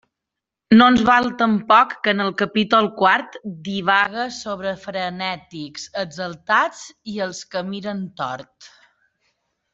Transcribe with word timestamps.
No 0.77 0.85
ens 0.91 1.01
val 1.09 1.27
tampoc 1.41 1.91
que 2.07 2.13
en 2.13 2.23
el 2.23 2.31
capítol 2.39 2.89
quart 3.01 3.37
divague 3.67 4.25
sobre 4.39 4.73
frenètics, 4.87 5.87
exaltats 6.07 6.83
i 7.15 7.23
els 7.29 7.43
que 7.53 7.65
miren 7.71 8.03
tort. 8.25 8.73